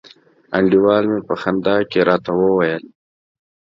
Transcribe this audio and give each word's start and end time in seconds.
انډیوال 0.57 1.03
می 1.11 1.19
په 1.27 1.33
خندا 1.41 1.75
کي 1.89 1.99
راته 2.09 2.31
وویل 2.39 2.83